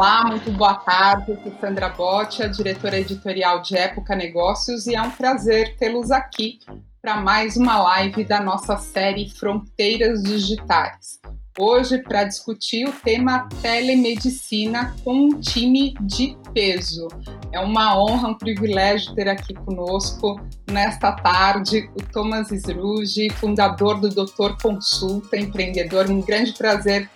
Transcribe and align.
Olá, 0.00 0.24
muito 0.24 0.50
boa 0.52 0.76
tarde. 0.76 1.32
Eu 1.32 1.42
sou 1.42 1.52
Sandra 1.60 1.90
Botti, 1.90 2.48
diretora 2.48 2.98
editorial 2.98 3.60
de 3.60 3.76
Época 3.76 4.16
Negócios, 4.16 4.86
e 4.86 4.94
é 4.94 5.02
um 5.02 5.10
prazer 5.10 5.76
tê-los 5.76 6.10
aqui 6.10 6.58
para 7.02 7.16
mais 7.16 7.54
uma 7.54 7.76
live 7.82 8.24
da 8.24 8.40
nossa 8.40 8.78
série 8.78 9.28
Fronteiras 9.28 10.22
Digitais. 10.22 11.20
Hoje, 11.58 11.98
para 11.98 12.24
discutir 12.24 12.88
o 12.88 12.92
tema 12.92 13.46
telemedicina 13.60 14.96
com 15.04 15.12
um 15.12 15.38
time 15.38 15.92
de 16.00 16.34
peso. 16.54 17.06
É 17.52 17.60
uma 17.60 18.00
honra, 18.00 18.28
um 18.28 18.38
privilégio 18.38 19.14
ter 19.14 19.28
aqui 19.28 19.52
conosco 19.52 20.40
nesta 20.70 21.12
tarde 21.12 21.90
o 21.94 22.02
Thomas 22.10 22.48
Sruge, 22.48 23.28
fundador 23.28 24.00
do 24.00 24.08
Doutor 24.08 24.56
Consulta, 24.62 25.36
empreendedor. 25.36 26.08
Um 26.08 26.22
grande 26.22 26.54
prazer 26.54 27.10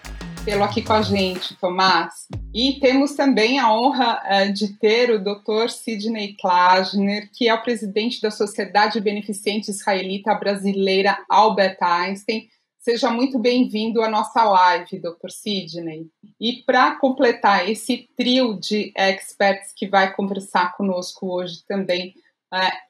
tê-lo 0.45 0.63
aqui 0.63 0.83
com 0.83 0.93
a 0.93 1.01
gente, 1.01 1.57
Tomás. 1.57 2.29
E 2.53 2.79
temos 2.79 3.15
também 3.15 3.59
a 3.59 3.73
honra 3.73 4.21
uh, 4.23 4.53
de 4.53 4.79
ter 4.79 5.11
o 5.11 5.19
Dr. 5.19 5.71
Sidney 5.71 6.37
Klajner, 6.37 7.31
que 7.33 7.49
é 7.49 7.55
o 7.55 7.63
presidente 7.63 8.21
da 8.21 8.31
Sociedade 8.31 9.01
Beneficente 9.01 9.71
Israelita 9.71 10.35
Brasileira 10.35 11.19
Albert 11.31 11.79
Einstein. 11.81 12.47
Seja 12.79 13.11
muito 13.11 13.39
bem-vindo 13.39 14.03
à 14.03 14.09
nossa 14.11 14.45
live, 14.45 14.99
Dr. 14.99 15.31
Sidney. 15.31 16.09
E 16.39 16.63
para 16.67 16.97
completar 16.97 17.69
esse 17.71 18.07
trio 18.15 18.61
de 18.61 18.93
experts 18.95 19.73
que 19.75 19.89
vai 19.89 20.15
conversar 20.15 20.77
conosco 20.77 21.27
hoje 21.35 21.65
também, 21.67 22.15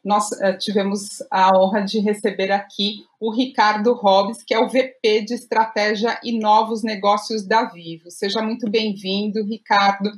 nós 0.04 0.30
é, 0.32 0.52
tivemos 0.52 1.22
a 1.30 1.56
honra 1.58 1.80
de 1.82 1.98
receber 1.98 2.52
aqui 2.52 3.06
o 3.18 3.32
Ricardo 3.32 3.94
Hobbes, 3.94 4.42
que 4.42 4.52
é 4.52 4.58
o 4.58 4.68
VP 4.68 5.22
de 5.22 5.34
Estratégia 5.34 6.18
e 6.22 6.38
Novos 6.38 6.82
Negócios 6.82 7.46
da 7.46 7.64
Vivo. 7.64 8.10
Seja 8.10 8.42
muito 8.42 8.70
bem-vindo, 8.70 9.42
Ricardo. 9.44 10.10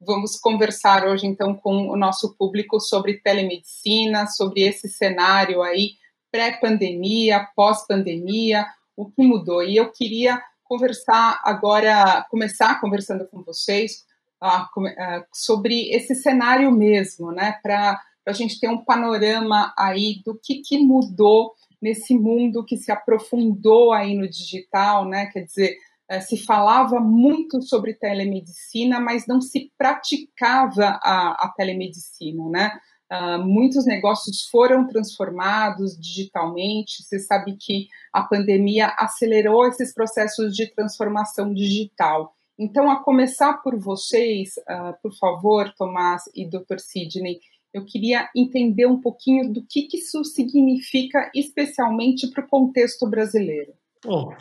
Vamos 0.00 0.38
conversar 0.38 1.06
hoje, 1.06 1.26
então, 1.26 1.54
com 1.54 1.88
o 1.88 1.96
nosso 1.96 2.34
público 2.36 2.80
sobre 2.80 3.20
telemedicina, 3.20 4.26
sobre 4.26 4.62
esse 4.62 4.88
cenário 4.88 5.62
aí, 5.62 5.92
pré-pandemia, 6.30 7.46
pós-pandemia, 7.54 8.66
o 8.96 9.06
que 9.06 9.22
mudou. 9.22 9.62
E 9.62 9.76
eu 9.76 9.90
queria 9.90 10.42
conversar 10.64 11.40
agora, 11.44 12.26
começar 12.30 12.80
conversando 12.80 13.26
com 13.26 13.42
vocês 13.42 14.04
uh, 14.42 14.80
uh, 14.80 15.24
sobre 15.32 15.90
esse 15.90 16.14
cenário 16.14 16.70
mesmo, 16.72 17.30
né, 17.32 17.58
para 17.62 18.00
para 18.24 18.32
a 18.32 18.36
gente 18.36 18.58
ter 18.58 18.68
um 18.68 18.84
panorama 18.84 19.72
aí 19.78 20.22
do 20.24 20.38
que, 20.42 20.62
que 20.62 20.78
mudou 20.78 21.52
nesse 21.80 22.14
mundo 22.14 22.64
que 22.64 22.78
se 22.78 22.90
aprofundou 22.90 23.92
aí 23.92 24.16
no 24.16 24.28
digital, 24.28 25.04
né? 25.04 25.26
Quer 25.26 25.44
dizer, 25.44 25.76
eh, 26.08 26.20
se 26.20 26.38
falava 26.38 26.98
muito 26.98 27.60
sobre 27.60 27.92
telemedicina, 27.92 28.98
mas 28.98 29.26
não 29.26 29.40
se 29.40 29.70
praticava 29.76 30.98
a, 31.02 31.44
a 31.44 31.52
telemedicina, 31.54 32.48
né? 32.48 32.72
Uh, 33.12 33.44
muitos 33.44 33.84
negócios 33.84 34.48
foram 34.48 34.88
transformados 34.88 35.96
digitalmente. 36.00 37.02
Você 37.02 37.18
sabe 37.18 37.54
que 37.60 37.86
a 38.12 38.22
pandemia 38.22 38.86
acelerou 38.98 39.68
esses 39.68 39.92
processos 39.92 40.54
de 40.54 40.66
transformação 40.74 41.52
digital. 41.52 42.34
Então, 42.58 42.90
a 42.90 43.02
começar 43.02 43.54
por 43.62 43.78
vocês, 43.78 44.54
uh, 44.58 44.94
por 45.02 45.14
favor, 45.16 45.72
Tomás 45.76 46.22
e 46.34 46.48
Dr. 46.48 46.78
Sidney, 46.78 47.40
eu 47.74 47.84
queria 47.84 48.30
entender 48.36 48.86
um 48.86 49.00
pouquinho 49.00 49.52
do 49.52 49.66
que, 49.66 49.82
que 49.82 49.96
isso 49.96 50.24
significa, 50.24 51.28
especialmente 51.34 52.30
para 52.30 52.44
o 52.44 52.48
contexto 52.48 53.04
brasileiro. 53.04 53.74
Bom, 54.04 54.32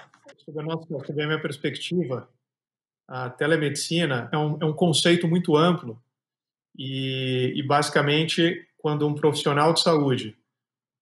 sob 0.46 0.60
a, 0.60 0.64
nossa, 0.64 0.88
sob 1.04 1.22
a 1.22 1.26
minha 1.26 1.42
perspectiva, 1.42 2.30
a 3.08 3.32
telemedicina 3.32 4.30
é 4.32 4.38
um, 4.38 4.58
é 4.62 4.66
um 4.66 4.74
conceito 4.74 5.28
muito 5.28 5.58
amplo 5.58 6.00
e, 6.78 7.54
e, 7.56 7.64
basicamente, 7.64 8.68
quando 8.78 9.08
um 9.08 9.16
profissional 9.16 9.74
de 9.74 9.82
saúde 9.82 10.38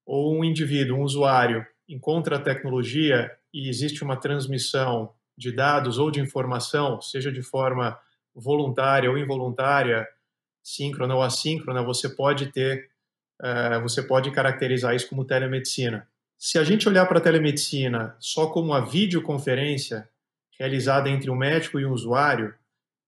ou 0.05 0.33
um 0.33 0.43
indivíduo, 0.43 0.97
um 0.97 1.03
usuário, 1.03 1.65
encontra 1.87 2.37
a 2.37 2.41
tecnologia 2.41 3.29
e 3.53 3.67
existe 3.67 4.03
uma 4.05 4.15
transmissão 4.15 5.13
de 5.37 5.51
dados 5.51 5.97
ou 5.97 6.09
de 6.09 6.21
informação, 6.21 7.01
seja 7.01 7.29
de 7.29 7.41
forma 7.41 7.99
voluntária 8.33 9.09
ou 9.09 9.17
involuntária, 9.17 10.07
síncrona 10.63 11.15
ou 11.15 11.21
assíncrona, 11.21 11.83
você 11.83 12.09
pode 12.09 12.51
ter, 12.51 12.89
uh, 13.41 13.81
você 13.81 14.01
pode 14.03 14.31
caracterizar 14.31 14.95
isso 14.95 15.09
como 15.09 15.25
telemedicina. 15.25 16.07
Se 16.37 16.57
a 16.57 16.63
gente 16.63 16.89
olhar 16.89 17.05
para 17.05 17.19
a 17.19 17.21
telemedicina 17.21 18.15
só 18.19 18.47
como 18.47 18.73
a 18.73 18.81
videoconferência 18.81 20.09
realizada 20.59 21.09
entre 21.09 21.29
um 21.29 21.35
médico 21.35 21.79
e 21.79 21.85
um 21.85 21.91
usuário, 21.91 22.53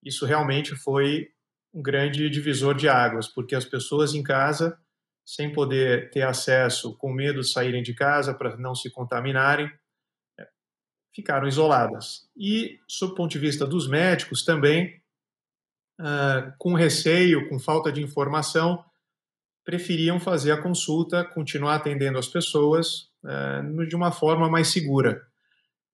isso 0.04 0.26
realmente 0.26 0.76
foi 0.76 1.30
um 1.72 1.82
grande 1.82 2.28
divisor 2.30 2.74
de 2.74 2.88
águas, 2.88 3.26
porque 3.26 3.54
as 3.54 3.64
pessoas 3.64 4.14
em 4.14 4.22
casa, 4.22 4.78
sem 5.24 5.52
poder 5.52 6.10
ter 6.10 6.22
acesso, 6.22 6.96
com 6.96 7.12
medo 7.12 7.40
de 7.40 7.48
saírem 7.48 7.82
de 7.82 7.94
casa 7.94 8.34
para 8.34 8.56
não 8.56 8.74
se 8.74 8.90
contaminarem, 8.90 9.70
é, 10.38 10.46
ficaram 11.12 11.48
isoladas. 11.48 12.28
E, 12.36 12.78
sob 12.86 13.12
o 13.12 13.16
ponto 13.16 13.32
de 13.32 13.38
vista 13.38 13.66
dos 13.66 13.88
médicos, 13.88 14.44
também 14.44 15.02
uh, 16.00 16.52
com 16.58 16.74
receio, 16.74 17.48
com 17.48 17.58
falta 17.58 17.92
de 17.92 18.02
informação, 18.02 18.84
preferiam 19.64 20.20
fazer 20.20 20.52
a 20.52 20.60
consulta, 20.60 21.24
continuar 21.24 21.76
atendendo 21.76 22.18
as 22.18 22.28
pessoas 22.28 23.08
uh, 23.24 23.86
de 23.86 23.96
uma 23.96 24.12
forma 24.12 24.48
mais 24.48 24.68
segura. 24.68 25.26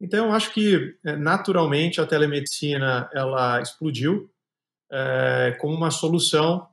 Então, 0.01 0.27
eu 0.27 0.33
acho 0.33 0.53
que 0.55 0.97
eh, 1.05 1.17
naturalmente 1.17 2.01
a 2.01 2.07
telemedicina 2.07 3.11
ela 3.13 3.61
explodiu 3.61 4.31
uh, 4.91 5.59
como 5.59 5.77
uma 5.77 5.91
solução 5.91 6.67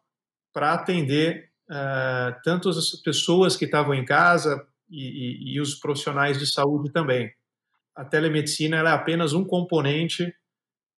para 0.53 0.73
atender 0.73 1.49
uh, 1.69 2.33
tanto 2.41 2.69
as 2.69 2.91
pessoas 3.03 3.57
que 3.57 3.65
estavam 3.65 3.93
em 3.93 4.05
casa 4.05 4.65
e, 4.89 5.51
e, 5.51 5.55
e, 5.55 5.61
os 5.61 5.75
profissionais 5.75 6.39
de 6.39 6.47
saúde 6.47 6.89
também. 6.91 7.29
A 7.93 8.05
telemedicina 8.05 8.77
é 8.77 8.87
apenas 8.87 9.33
um 9.33 9.43
componente 9.43 10.33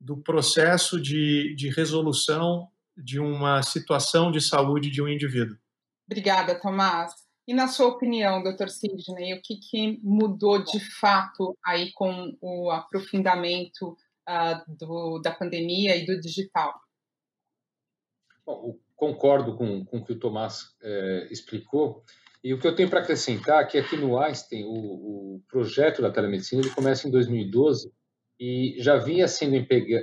do 0.00 0.16
processo 0.16 1.00
de, 1.00 1.54
de 1.54 1.68
resolução 1.68 2.68
de 2.96 3.20
uma 3.20 3.62
situação 3.62 4.30
de 4.30 4.40
saúde 4.40 4.90
de 4.90 5.02
um 5.02 5.08
indivíduo. 5.08 5.56
Obrigada, 6.06 6.58
Tomás. 6.60 7.12
E 7.46 7.54
na 7.54 7.66
sua 7.66 7.86
opinião, 7.86 8.42
doutor 8.42 8.68
Sidney, 8.68 9.34
o 9.34 9.42
que, 9.42 9.56
que 9.56 9.98
mudou 10.02 10.62
de 10.62 10.80
fato 10.80 11.56
aí 11.64 11.92
com 11.92 12.36
o 12.40 12.70
aprofundamento 12.70 13.96
uh, 14.28 14.76
do, 14.76 15.18
da 15.20 15.30
pandemia 15.30 15.96
e 15.96 16.04
do 16.04 16.20
digital? 16.20 16.74
Bom, 18.44 18.78
concordo 18.94 19.56
com, 19.56 19.84
com 19.84 19.98
o 19.98 20.04
que 20.04 20.12
o 20.12 20.18
Tomás 20.18 20.74
é, 20.82 21.28
explicou. 21.30 22.04
E 22.42 22.52
o 22.52 22.58
que 22.58 22.66
eu 22.66 22.74
tenho 22.74 22.90
para 22.90 23.00
acrescentar 23.00 23.62
é 23.62 23.66
que 23.66 23.78
aqui 23.78 23.96
no 23.96 24.18
Einstein, 24.18 24.64
o, 24.64 25.36
o 25.36 25.42
projeto 25.48 26.02
da 26.02 26.10
telemedicina 26.10 26.62
ele 26.62 26.74
começa 26.74 27.08
em 27.08 27.10
2012 27.10 27.92
e 28.38 28.76
já 28.78 28.96
vinha 28.96 29.26
sendo 29.26 29.56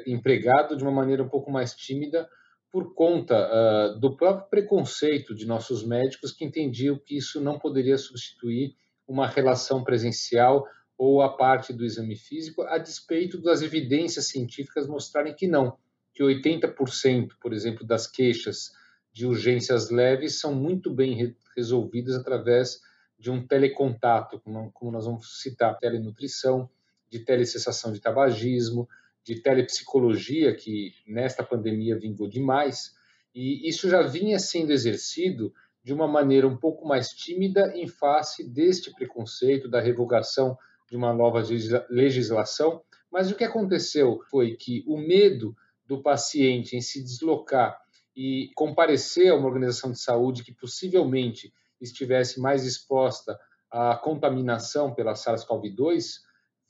empregado 0.06 0.76
de 0.76 0.84
uma 0.84 0.92
maneira 0.92 1.24
um 1.24 1.30
pouco 1.30 1.52
mais 1.52 1.74
tímida 1.74 2.28
por 2.72 2.94
conta 2.94 3.36
uh, 3.36 4.00
do 4.00 4.18
próprio 4.18 4.50
preconceito 4.50 5.34
de 5.34 5.46
nossos 5.46 5.86
médicos 5.86 6.34
que 6.34 6.44
entendiam 6.44 7.00
que 7.00 7.16
isso 7.16 7.40
não 7.40 7.58
poderia 7.58 7.98
substituir 7.98 8.76
uma 9.08 9.28
relação 9.28 9.84
presencial 9.84 10.68
ou 10.98 11.22
a 11.22 11.30
parte 11.30 11.72
do 11.72 11.86
exame 11.86 12.16
físico, 12.16 12.64
a 12.64 12.78
despeito 12.78 13.42
das 13.42 13.62
evidências 13.62 14.28
científicas 14.28 14.88
mostrarem 14.88 15.34
que 15.34 15.48
não, 15.48 15.78
que 16.14 16.24
80%, 16.24 17.32
por 17.42 17.54
exemplo, 17.54 17.86
das 17.86 18.08
queixas 18.08 18.72
de 19.12 19.26
urgências 19.26 19.90
leves 19.90 20.40
são 20.40 20.54
muito 20.54 20.94
bem 20.94 21.34
resolvidas 21.56 22.16
através 22.16 22.82
de 23.18 23.32
um 23.32 23.46
telecontato, 23.46 24.42
como 24.74 24.92
nós 24.92 25.06
vamos 25.06 25.42
citar, 25.42 25.78
telenutrição, 25.78 26.70
de 27.10 27.20
telecessação 27.20 27.92
de 27.92 28.00
tabagismo, 28.00 28.88
de 29.24 29.42
telepsicologia, 29.42 30.56
que 30.56 30.94
nesta 31.08 31.44
pandemia 31.44 31.98
vingou 31.98 32.28
demais, 32.28 32.94
e 33.34 33.68
isso 33.68 33.90
já 33.90 34.02
vinha 34.02 34.40
sendo 34.40 34.72
exercido 34.72 35.54
de 35.84 35.94
uma 35.94 36.08
maneira 36.08 36.48
um 36.48 36.58
pouco 36.58 36.88
mais 36.88 37.10
tímida 37.10 37.72
em 37.76 37.88
face 37.88 38.48
deste 38.50 38.92
preconceito 38.94 39.68
da 39.68 39.82
revogação 39.82 40.58
de 40.90 40.96
uma 40.96 41.14
nova 41.14 41.44
legislação. 41.90 42.82
Mas 43.12 43.30
o 43.30 43.36
que 43.36 43.44
aconteceu 43.44 44.20
foi 44.30 44.56
que 44.56 44.84
o 44.88 44.98
medo 44.98 45.56
do 45.86 46.02
paciente 46.02 46.76
em 46.76 46.82
se 46.82 47.04
deslocar 47.04 47.78
e 48.16 48.50
comparecer 48.56 49.32
a 49.32 49.36
uma 49.36 49.48
organização 49.48 49.92
de 49.92 50.00
saúde 50.00 50.44
que 50.44 50.54
possivelmente 50.54 51.54
estivesse 51.80 52.40
mais 52.40 52.66
exposta 52.66 53.38
à 53.70 53.96
contaminação 53.96 54.94
pela 54.94 55.14
SARS-CoV-2 55.14 56.20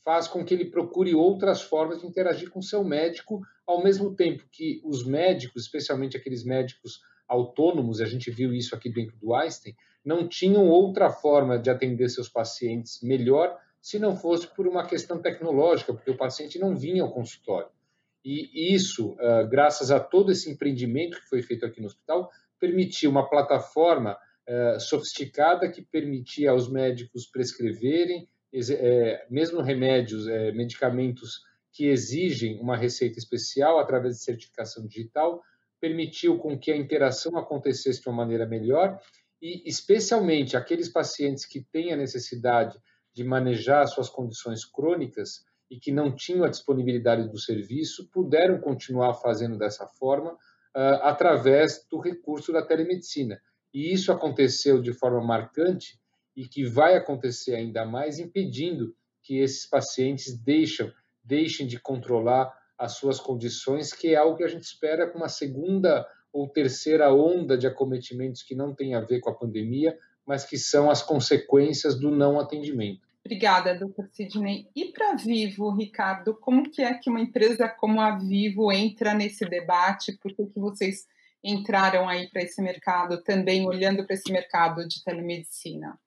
faz 0.05 0.27
com 0.27 0.45
que 0.45 0.53
ele 0.53 0.65
procure 0.65 1.15
outras 1.15 1.63
formas 1.63 1.99
de 1.99 2.05
interagir 2.05 2.51
com 2.51 2.61
seu 2.61 2.83
médico, 2.83 3.41
ao 3.65 3.83
mesmo 3.83 4.15
tempo 4.15 4.45
que 4.51 4.79
os 4.85 5.03
médicos, 5.03 5.63
especialmente 5.63 6.15
aqueles 6.15 6.45
médicos 6.45 7.01
autônomos, 7.27 7.99
a 7.99 8.05
gente 8.05 8.29
viu 8.29 8.53
isso 8.53 8.75
aqui 8.75 8.87
dentro 8.87 9.17
do 9.17 9.33
Einstein, 9.33 9.75
não 10.05 10.27
tinham 10.27 10.69
outra 10.69 11.09
forma 11.09 11.57
de 11.57 11.71
atender 11.71 12.07
seus 12.09 12.29
pacientes 12.29 13.01
melhor 13.01 13.57
se 13.81 13.97
não 13.97 14.15
fosse 14.15 14.47
por 14.47 14.67
uma 14.67 14.85
questão 14.85 15.19
tecnológica, 15.19 15.91
porque 15.91 16.11
o 16.11 16.17
paciente 16.17 16.59
não 16.59 16.75
vinha 16.75 17.01
ao 17.01 17.11
consultório. 17.11 17.69
E 18.23 18.73
isso, 18.73 19.15
graças 19.49 19.89
a 19.89 19.99
todo 19.99 20.31
esse 20.31 20.51
empreendimento 20.51 21.19
que 21.19 21.27
foi 21.27 21.41
feito 21.41 21.65
aqui 21.65 21.81
no 21.81 21.87
hospital, 21.87 22.29
permitiu 22.59 23.09
uma 23.09 23.27
plataforma 23.27 24.17
sofisticada 24.79 25.69
que 25.69 25.81
permitia 25.81 26.51
aos 26.51 26.69
médicos 26.69 27.25
prescreverem, 27.25 28.27
mesmo 29.29 29.61
remédios, 29.61 30.25
medicamentos 30.53 31.41
que 31.71 31.87
exigem 31.87 32.59
uma 32.59 32.77
receita 32.77 33.19
especial 33.19 33.79
através 33.79 34.15
de 34.15 34.23
certificação 34.23 34.87
digital, 34.87 35.41
permitiu 35.79 36.37
com 36.37 36.57
que 36.57 36.71
a 36.71 36.77
interação 36.77 37.37
acontecesse 37.37 38.01
de 38.01 38.07
uma 38.07 38.15
maneira 38.15 38.45
melhor 38.45 38.99
e, 39.41 39.61
especialmente, 39.69 40.55
aqueles 40.55 40.89
pacientes 40.89 41.45
que 41.45 41.61
têm 41.61 41.91
a 41.91 41.97
necessidade 41.97 42.79
de 43.13 43.23
manejar 43.23 43.85
suas 43.87 44.09
condições 44.09 44.65
crônicas 44.65 45.45
e 45.69 45.79
que 45.79 45.91
não 45.91 46.15
tinham 46.15 46.43
a 46.43 46.49
disponibilidade 46.49 47.27
do 47.29 47.37
serviço, 47.37 48.09
puderam 48.11 48.59
continuar 48.59 49.13
fazendo 49.15 49.57
dessa 49.57 49.85
forma 49.85 50.31
uh, 50.31 51.01
através 51.03 51.85
do 51.89 51.99
recurso 51.99 52.51
da 52.51 52.61
telemedicina. 52.61 53.41
E 53.73 53.93
isso 53.93 54.11
aconteceu 54.11 54.81
de 54.81 54.93
forma 54.93 55.21
marcante 55.21 55.99
e 56.35 56.47
que 56.47 56.65
vai 56.65 56.95
acontecer 56.95 57.55
ainda 57.55 57.85
mais, 57.85 58.19
impedindo 58.19 58.95
que 59.21 59.39
esses 59.39 59.65
pacientes 59.65 60.37
deixam, 60.37 60.91
deixem 61.23 61.65
de 61.65 61.79
controlar 61.79 62.53
as 62.77 62.93
suas 62.93 63.19
condições, 63.19 63.93
que 63.93 64.09
é 64.09 64.15
algo 64.15 64.37
que 64.37 64.43
a 64.43 64.47
gente 64.47 64.63
espera 64.63 65.09
com 65.09 65.17
uma 65.17 65.29
segunda 65.29 66.05
ou 66.31 66.49
terceira 66.49 67.13
onda 67.13 67.57
de 67.57 67.65
acometimentos 67.65 68.43
que 68.43 68.53
não 68.53 68.75
tem 68.75 68.93
a 68.93 68.99
ver 68.99 69.21
com 69.21 69.29
a 69.29 69.35
pandemia, 69.35 69.97
mas 70.25 70.43
que 70.43 70.57
são 70.57 70.91
as 70.91 71.01
consequências 71.01 71.97
do 71.97 72.11
não 72.11 72.39
atendimento. 72.39 73.07
Obrigada, 73.25 73.73
doutor 73.73 74.07
Sidney. 74.11 74.67
E 74.75 74.91
para 74.91 75.15
Vivo, 75.15 75.71
Ricardo, 75.71 76.35
como 76.35 76.69
que 76.69 76.81
é 76.83 76.93
que 76.93 77.09
uma 77.09 77.21
empresa 77.21 77.67
como 77.67 77.99
a 77.99 78.17
Vivo 78.17 78.71
entra 78.71 79.13
nesse 79.13 79.45
debate? 79.45 80.17
Por 80.21 80.35
que, 80.35 80.45
que 80.45 80.59
vocês 80.59 81.07
entraram 81.43 82.07
aí 82.07 82.29
para 82.29 82.43
esse 82.43 82.61
mercado, 82.61 83.23
também 83.23 83.65
olhando 83.65 84.05
para 84.05 84.15
esse 84.15 84.31
mercado 84.31 84.87
de 84.87 85.03
telemedicina? 85.03 85.97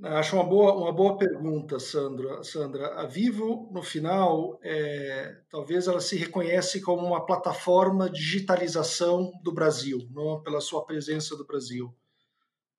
Acho 0.00 0.36
uma 0.36 0.44
boa, 0.44 0.74
uma 0.74 0.92
boa 0.92 1.16
pergunta, 1.16 1.78
Sandra. 1.78 2.42
Sandra, 2.42 3.00
a 3.00 3.06
Vivo, 3.06 3.68
no 3.72 3.82
final, 3.82 4.58
é, 4.62 5.36
talvez 5.48 5.86
ela 5.86 6.00
se 6.00 6.16
reconhece 6.16 6.80
como 6.80 7.06
uma 7.06 7.24
plataforma 7.24 8.10
de 8.10 8.18
digitalização 8.18 9.30
do 9.44 9.52
Brasil, 9.52 10.08
não 10.10 10.42
pela 10.42 10.60
sua 10.60 10.84
presença 10.84 11.36
do 11.36 11.46
Brasil. 11.46 11.94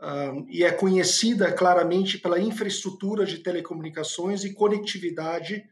Um, 0.01 0.45
e 0.49 0.65
é 0.65 0.71
conhecida 0.71 1.49
claramente 1.53 2.17
pela 2.17 2.39
infraestrutura 2.39 3.25
de 3.25 3.37
telecomunicações 3.37 4.43
e 4.43 4.53
conectividade 4.53 5.63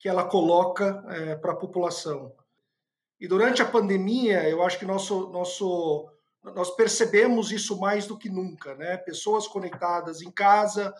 que 0.00 0.08
ela 0.08 0.24
coloca 0.24 1.04
é, 1.08 1.34
para 1.34 1.52
a 1.52 1.56
população. 1.56 2.32
E 3.20 3.28
durante 3.28 3.60
a 3.60 3.66
pandemia, 3.66 4.48
eu 4.48 4.62
acho 4.62 4.78
que 4.78 4.86
nosso, 4.86 5.28
nosso 5.30 6.08
nós 6.52 6.74
percebemos 6.76 7.50
isso 7.50 7.78
mais 7.78 8.06
do 8.06 8.18
que 8.18 8.28
nunca, 8.28 8.74
né? 8.74 8.96
Pessoas 8.98 9.46
conectadas 9.46 10.20
em 10.20 10.30
casa, 10.30 10.92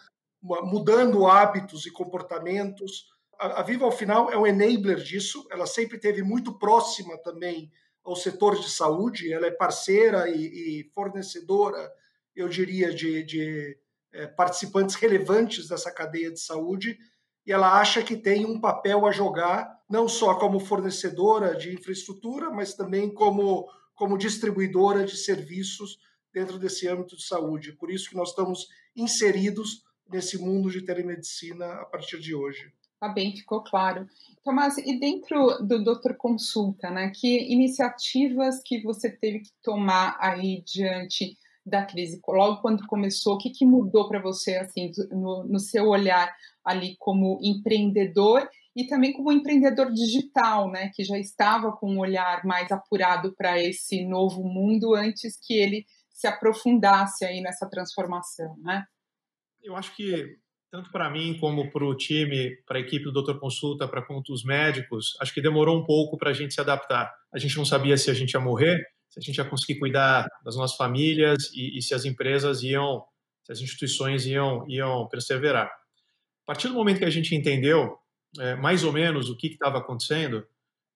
mudando 0.42 1.26
hábitos 1.26 1.84
e 1.84 1.90
comportamentos. 1.90 3.06
A, 3.38 3.62
Viva, 3.62 3.84
ao 3.84 3.92
final, 3.92 4.30
é 4.30 4.38
um 4.38 4.46
enabler 4.46 4.96
disso. 4.96 5.46
Ela 5.50 5.66
sempre 5.66 5.98
teve 5.98 6.22
muito 6.22 6.58
próxima 6.58 7.18
também 7.18 7.70
ao 8.02 8.16
setor 8.16 8.58
de 8.58 8.70
saúde. 8.70 9.32
Ela 9.32 9.46
é 9.46 9.50
parceira 9.50 10.28
e, 10.28 10.80
e 10.80 10.90
fornecedora, 10.94 11.92
eu 12.34 12.48
diria, 12.48 12.94
de, 12.94 13.22
de 13.22 13.78
é, 14.12 14.26
participantes 14.26 14.94
relevantes 14.94 15.68
dessa 15.68 15.92
cadeia 15.92 16.30
de 16.30 16.40
saúde. 16.40 16.98
E 17.46 17.52
ela 17.52 17.78
acha 17.78 18.02
que 18.02 18.16
tem 18.16 18.46
um 18.46 18.58
papel 18.58 19.06
a 19.06 19.12
jogar, 19.12 19.68
não 19.90 20.08
só 20.08 20.34
como 20.36 20.58
fornecedora 20.58 21.54
de 21.54 21.74
infraestrutura, 21.74 22.50
mas 22.50 22.72
também 22.72 23.12
como 23.12 23.68
como 23.94 24.18
distribuidora 24.18 25.04
de 25.04 25.16
serviços 25.16 25.98
dentro 26.32 26.58
desse 26.58 26.88
âmbito 26.88 27.16
de 27.16 27.24
saúde. 27.24 27.72
Por 27.72 27.90
isso 27.90 28.10
que 28.10 28.16
nós 28.16 28.30
estamos 28.30 28.68
inseridos 28.96 29.84
nesse 30.10 30.36
mundo 30.38 30.70
de 30.70 30.82
telemedicina 30.82 31.66
a 31.66 31.84
partir 31.84 32.18
de 32.18 32.34
hoje. 32.34 32.72
Tá 33.00 33.08
bem, 33.08 33.36
ficou 33.36 33.62
claro. 33.62 34.06
Tomás, 34.42 34.78
e 34.78 34.98
dentro 34.98 35.58
do 35.58 35.82
Doutor 35.82 36.16
Consulta, 36.16 36.90
né, 36.90 37.12
que 37.14 37.52
iniciativas 37.52 38.62
que 38.64 38.82
você 38.82 39.10
teve 39.10 39.40
que 39.40 39.50
tomar 39.62 40.16
aí 40.20 40.62
diante 40.66 41.36
da 41.64 41.84
crise? 41.84 42.20
Logo 42.26 42.60
quando 42.60 42.86
começou, 42.86 43.34
o 43.34 43.38
que, 43.38 43.50
que 43.50 43.66
mudou 43.66 44.08
para 44.08 44.20
você, 44.20 44.56
assim, 44.56 44.90
no, 45.10 45.44
no 45.44 45.58
seu 45.58 45.88
olhar 45.88 46.34
ali 46.64 46.96
como 46.98 47.38
empreendedor 47.42 48.48
e 48.76 48.86
também 48.86 49.12
como 49.12 49.32
empreendedor 49.32 49.92
digital, 49.92 50.70
né, 50.70 50.90
que 50.94 51.04
já 51.04 51.18
estava 51.18 51.72
com 51.72 51.92
um 51.94 51.98
olhar 51.98 52.44
mais 52.44 52.72
apurado 52.72 53.34
para 53.36 53.60
esse 53.62 54.04
novo 54.04 54.42
mundo 54.42 54.94
antes 54.94 55.38
que 55.40 55.54
ele 55.54 55.86
se 56.10 56.26
aprofundasse 56.26 57.24
aí 57.24 57.40
nessa 57.40 57.68
transformação, 57.68 58.56
né? 58.62 58.84
Eu 59.62 59.76
acho 59.76 59.94
que 59.96 60.36
tanto 60.70 60.90
para 60.90 61.08
mim 61.08 61.38
como 61.38 61.70
para 61.70 61.84
o 61.84 61.94
time, 61.96 62.50
para 62.66 62.78
a 62.78 62.80
equipe 62.80 63.04
do 63.04 63.12
Doutor 63.12 63.38
Consulta, 63.38 63.86
para 63.86 64.04
os 64.28 64.44
médicos, 64.44 65.16
acho 65.20 65.32
que 65.32 65.40
demorou 65.40 65.78
um 65.78 65.84
pouco 65.84 66.18
para 66.18 66.30
a 66.30 66.32
gente 66.32 66.52
se 66.52 66.60
adaptar. 66.60 67.12
A 67.32 67.38
gente 67.38 67.56
não 67.56 67.64
sabia 67.64 67.96
se 67.96 68.10
a 68.10 68.14
gente 68.14 68.32
ia 68.32 68.40
morrer, 68.40 68.84
se 69.08 69.20
a 69.20 69.22
gente 69.22 69.36
ia 69.36 69.44
conseguir 69.44 69.78
cuidar 69.78 70.26
das 70.44 70.56
nossas 70.56 70.76
famílias 70.76 71.48
e, 71.54 71.78
e 71.78 71.82
se 71.82 71.94
as 71.94 72.04
empresas 72.04 72.64
iam, 72.64 73.04
se 73.44 73.52
as 73.52 73.60
instituições 73.60 74.26
iam, 74.26 74.68
iam 74.68 75.08
perseverar. 75.08 75.66
A 75.66 76.46
partir 76.46 76.66
do 76.66 76.74
momento 76.74 76.98
que 76.98 77.04
a 77.04 77.10
gente 77.10 77.36
entendeu 77.36 77.96
é, 78.38 78.54
mais 78.56 78.84
ou 78.84 78.92
menos 78.92 79.28
o 79.28 79.36
que 79.36 79.48
estava 79.48 79.78
acontecendo, 79.78 80.46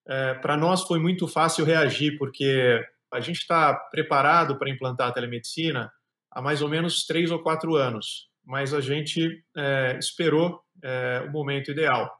é, 0.06 0.34
para 0.34 0.56
nós 0.56 0.82
foi 0.82 0.98
muito 0.98 1.28
fácil 1.28 1.64
reagir, 1.64 2.16
porque 2.18 2.80
a 3.12 3.20
gente 3.20 3.38
está 3.38 3.74
preparado 3.74 4.58
para 4.58 4.70
implantar 4.70 5.08
a 5.08 5.12
telemedicina 5.12 5.90
há 6.30 6.40
mais 6.40 6.62
ou 6.62 6.68
menos 6.68 7.04
três 7.04 7.30
ou 7.30 7.42
quatro 7.42 7.74
anos, 7.74 8.28
mas 8.44 8.72
a 8.72 8.80
gente 8.80 9.42
é, 9.56 9.98
esperou 9.98 10.60
é, 10.82 11.24
o 11.28 11.32
momento 11.32 11.70
ideal. 11.70 12.10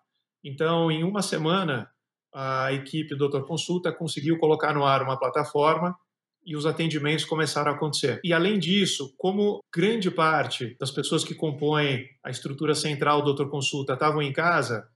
Então, 0.45 0.91
em 0.91 1.03
uma 1.03 1.23
semana, 1.23 1.91
a 2.35 2.73
equipe 2.73 3.11
do 3.11 3.29
Doutor 3.29 3.47
Consulta 3.47 3.93
conseguiu 3.93 4.39
colocar 4.39 4.75
no 4.75 4.85
ar 4.85 5.03
uma 5.03 5.19
plataforma 5.19 5.97
e 6.45 6.57
os 6.57 6.67
atendimentos 6.67 7.25
começaram 7.25 7.73
a 7.73 7.75
acontecer. 7.75 8.21
E 8.25 8.33
além 8.33 8.59
disso, 8.59 9.15
como 9.19 9.61
grande 9.75 10.11
parte 10.11 10.77
das 10.79 10.91
pessoas 10.91 11.25
que 11.25 11.35
compõem 11.35 12.07
a 12.25 12.31
estrutura 12.31 12.75
central 12.75 13.21
do 13.21 13.27
Doutor 13.27 13.51
Consulta 13.51 13.95
estavam 13.95 14.23
em 14.23 14.33
casa, 14.33 14.89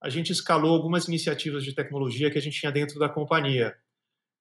a 0.00 0.08
gente 0.08 0.32
escalou 0.32 0.74
algumas 0.74 1.08
iniciativas 1.08 1.64
de 1.64 1.74
tecnologia 1.74 2.30
que 2.30 2.38
a 2.38 2.42
gente 2.42 2.58
tinha 2.58 2.72
dentro 2.72 2.98
da 2.98 3.08
companhia, 3.08 3.74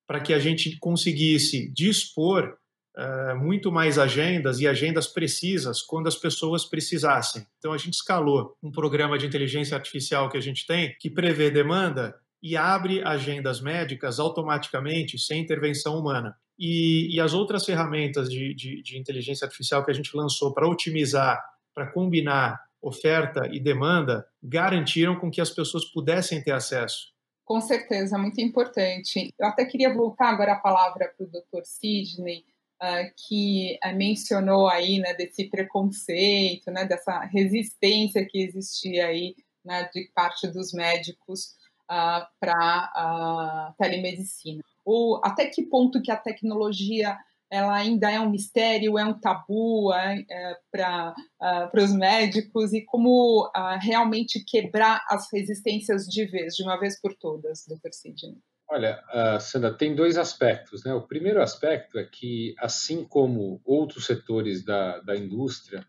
para 0.07 0.19
que 0.19 0.33
a 0.33 0.39
gente 0.39 0.77
conseguisse 0.77 1.71
dispor 1.73 2.57
uh, 2.97 3.35
muito 3.37 3.71
mais 3.71 3.97
agendas 3.97 4.59
e 4.59 4.67
agendas 4.67 5.07
precisas 5.07 5.81
quando 5.81 6.07
as 6.07 6.15
pessoas 6.15 6.65
precisassem. 6.65 7.45
Então, 7.57 7.73
a 7.73 7.77
gente 7.77 7.93
escalou 7.93 8.55
um 8.61 8.71
programa 8.71 9.17
de 9.17 9.25
inteligência 9.25 9.75
artificial 9.75 10.29
que 10.29 10.37
a 10.37 10.41
gente 10.41 10.65
tem, 10.65 10.95
que 10.99 11.09
prevê 11.09 11.49
demanda 11.49 12.15
e 12.41 12.55
abre 12.55 13.01
agendas 13.03 13.59
médicas 13.59 14.19
automaticamente, 14.19 15.17
sem 15.17 15.41
intervenção 15.41 15.97
humana. 15.97 16.35
E, 16.57 17.15
e 17.15 17.19
as 17.19 17.33
outras 17.33 17.65
ferramentas 17.65 18.29
de, 18.29 18.53
de, 18.53 18.81
de 18.81 18.97
inteligência 18.97 19.45
artificial 19.45 19.83
que 19.83 19.91
a 19.91 19.93
gente 19.93 20.15
lançou 20.15 20.53
para 20.53 20.67
otimizar, 20.67 21.39
para 21.73 21.87
combinar 21.91 22.59
oferta 22.81 23.47
e 23.51 23.59
demanda 23.59 24.27
garantiram 24.41 25.19
com 25.19 25.29
que 25.29 25.41
as 25.41 25.49
pessoas 25.49 25.85
pudessem 25.85 26.43
ter 26.43 26.51
acesso. 26.51 27.13
Com 27.45 27.61
certeza, 27.61 28.17
muito 28.17 28.41
importante. 28.41 29.33
Eu 29.39 29.47
até 29.47 29.65
queria 29.65 29.93
voltar 29.93 30.29
agora 30.29 30.53
a 30.53 30.59
palavra 30.59 31.13
para 31.17 31.25
o 31.25 31.29
Dr. 31.29 31.63
Sidney, 31.63 32.43
uh, 32.81 33.09
que 33.15 33.79
uh, 33.85 33.95
mencionou 33.95 34.67
aí 34.67 34.99
né, 34.99 35.13
desse 35.13 35.45
preconceito, 35.45 36.69
né, 36.71 36.85
dessa 36.85 37.21
resistência 37.21 38.25
que 38.25 38.41
existia 38.41 39.07
aí 39.07 39.33
né, 39.63 39.89
de 39.93 40.11
parte 40.13 40.47
dos 40.47 40.73
médicos 40.73 41.55
uh, 41.89 42.27
para 42.37 42.91
a 42.93 43.73
telemedicina. 43.77 44.61
Ou 44.83 45.21
até 45.23 45.45
que 45.45 45.63
ponto 45.63 46.01
que 46.01 46.11
a 46.11 46.17
tecnologia 46.17 47.17
ela 47.49 47.75
ainda 47.75 48.11
é 48.11 48.19
um 48.19 48.29
mistério, 48.29 48.97
é 48.97 49.05
um 49.05 49.17
tabu 49.19 49.93
é, 49.93 50.25
é, 50.29 50.57
para 50.71 51.15
uh, 51.41 51.83
os 51.83 51.93
médicos 51.93 52.73
e 52.73 52.81
como 52.81 53.45
uh, 53.45 53.79
realmente 53.81 54.43
quebrar 54.43 55.03
as 55.09 55.31
resistências 55.31 56.05
de 56.05 56.25
vez, 56.25 56.55
de 56.55 56.63
uma 56.63 56.77
vez 56.77 56.99
por 56.99 57.13
todas, 57.15 57.65
doutor 57.67 57.93
Sidney? 57.93 58.37
Olha, 58.69 59.01
uh, 59.13 59.39
Sandra, 59.39 59.73
tem 59.73 59.95
dois 59.95 60.17
aspectos. 60.17 60.83
Né? 60.83 60.93
O 60.93 61.07
primeiro 61.07 61.41
aspecto 61.41 61.97
é 61.97 62.03
que, 62.03 62.53
assim 62.59 63.05
como 63.05 63.61
outros 63.63 64.05
setores 64.05 64.63
da, 64.63 64.99
da 64.99 65.15
indústria 65.15 65.85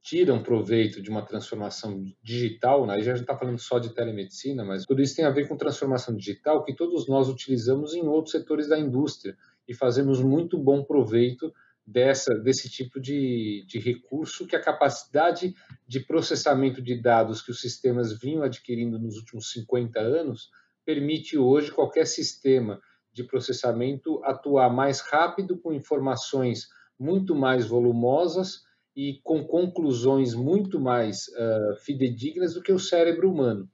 tiram 0.00 0.42
proveito 0.42 1.00
de 1.00 1.10
uma 1.10 1.24
transformação 1.24 2.04
digital, 2.22 2.86
né? 2.86 3.00
já 3.02 3.14
está 3.14 3.36
falando 3.36 3.58
só 3.58 3.78
de 3.78 3.94
telemedicina, 3.94 4.64
mas 4.64 4.84
tudo 4.84 5.00
isso 5.00 5.16
tem 5.16 5.24
a 5.24 5.30
ver 5.30 5.46
com 5.48 5.56
transformação 5.56 6.16
digital 6.16 6.64
que 6.64 6.74
todos 6.74 7.08
nós 7.08 7.28
utilizamos 7.28 7.94
em 7.94 8.06
outros 8.06 8.32
setores 8.32 8.68
da 8.68 8.78
indústria 8.78 9.36
e 9.66 9.74
fazemos 9.74 10.20
muito 10.20 10.58
bom 10.58 10.82
proveito 10.82 11.52
dessa, 11.86 12.34
desse 12.34 12.68
tipo 12.68 13.00
de, 13.00 13.64
de 13.66 13.78
recurso 13.78 14.46
que 14.46 14.56
a 14.56 14.62
capacidade 14.62 15.54
de 15.86 16.00
processamento 16.00 16.80
de 16.80 17.00
dados 17.00 17.42
que 17.42 17.50
os 17.50 17.60
sistemas 17.60 18.18
vinham 18.18 18.42
adquirindo 18.42 18.98
nos 18.98 19.16
últimos 19.16 19.50
50 19.52 19.98
anos 19.98 20.50
permite 20.84 21.38
hoje 21.38 21.70
qualquer 21.70 22.06
sistema 22.06 22.80
de 23.12 23.24
processamento 23.24 24.22
atuar 24.24 24.70
mais 24.70 25.00
rápido, 25.00 25.58
com 25.58 25.72
informações 25.72 26.68
muito 26.98 27.34
mais 27.34 27.66
volumosas 27.66 28.62
e 28.96 29.20
com 29.22 29.44
conclusões 29.44 30.34
muito 30.34 30.80
mais 30.80 31.28
uh, 31.28 31.76
fidedignas 31.80 32.54
do 32.54 32.62
que 32.62 32.72
o 32.72 32.78
cérebro 32.78 33.30
humano. 33.30 33.68